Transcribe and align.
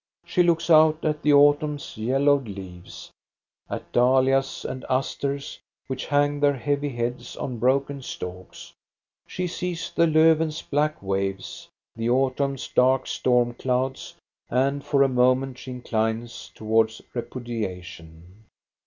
She 0.25 0.41
looks 0.41 0.71
out 0.71 1.05
at 1.05 1.21
the 1.21 1.31
autumn's 1.33 1.95
yellowed 1.95 2.47
leaves, 2.47 3.11
at 3.69 3.91
dahlias 3.91 4.65
and 4.65 4.83
asters 4.89 5.59
which 5.85 6.07
hang 6.07 6.39
their 6.39 6.55
heavy 6.55 6.89
heads 6.89 7.37
on 7.37 7.59
broken 7.59 8.01
stalks. 8.01 8.73
She 9.27 9.45
sees 9.45 9.91
the 9.91 10.07
Lofven's 10.07 10.63
black 10.63 10.99
waves, 11.03 11.67
the 11.95 12.09
au 12.09 12.31
tumn's 12.31 12.67
dark 12.69 13.05
storm 13.05 13.53
clouds, 13.53 14.15
and 14.49 14.83
for 14.83 15.03
a 15.03 15.07
moment 15.07 15.59
she 15.59 15.69
inclines 15.69 16.49
towards 16.55 17.03
repudiation. 17.13 18.45